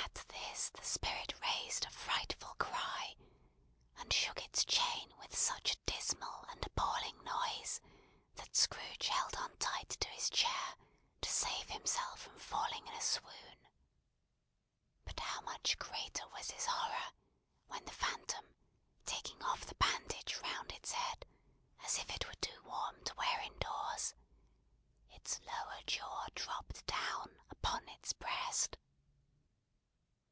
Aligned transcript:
At 0.00 0.14
this 0.14 0.70
the 0.70 0.82
spirit 0.84 1.34
raised 1.40 1.84
a 1.84 1.90
frightful 1.90 2.54
cry, 2.54 3.16
and 3.98 4.12
shook 4.12 4.42
its 4.44 4.64
chain 4.64 5.14
with 5.18 5.36
such 5.38 5.72
a 5.72 5.78
dismal 5.86 6.44
and 6.50 6.66
appalling 6.66 7.22
noise, 7.24 7.80
that 8.34 8.56
Scrooge 8.56 9.06
held 9.08 9.36
on 9.36 9.56
tight 9.58 9.90
to 9.90 10.08
his 10.08 10.28
chair, 10.30 10.76
to 11.22 11.28
save 11.30 11.68
himself 11.70 12.22
from 12.22 12.38
falling 12.38 12.86
in 12.86 12.92
a 12.94 13.00
swoon. 13.00 13.68
But 15.04 15.20
how 15.20 15.40
much 15.42 15.78
greater 15.78 16.26
was 16.28 16.50
his 16.50 16.66
horror, 16.66 17.12
when 17.68 17.84
the 17.84 17.92
phantom 17.92 18.54
taking 19.06 19.42
off 19.42 19.64
the 19.66 19.76
bandage 19.76 20.36
round 20.40 20.72
its 20.72 20.92
head, 20.92 21.26
as 21.84 21.98
if 21.98 22.10
it 22.10 22.26
were 22.26 22.36
too 22.36 22.60
warm 22.62 23.04
to 23.04 23.14
wear 23.14 23.40
indoors, 23.40 24.14
its 25.10 25.40
lower 25.42 25.80
jaw 25.86 26.26
dropped 26.34 26.84
down 26.86 27.38
upon 27.50 27.88
its 27.88 28.12
breast! 28.12 28.76